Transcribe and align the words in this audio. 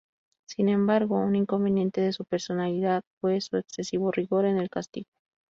Sin 0.47 0.69
embargo, 0.69 1.19
un 1.19 1.35
inconveniente 1.35 2.01
de 2.01 2.11
su 2.11 2.25
personalidad 2.25 3.03
fue 3.19 3.39
su 3.39 3.57
excesivo 3.57 4.09
rigor 4.09 4.45
en 4.45 4.57
el 4.57 4.67
castigo. 4.67 5.11